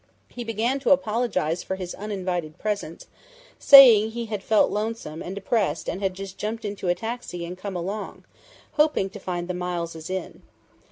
[0.29, 3.05] He began to apologize for his uninvited presence,
[3.59, 7.55] saying he had felt lonesome and depressed and had just 'jumped into a taxi' and
[7.55, 8.23] come along,
[8.81, 10.41] hoping to find the Mileses in.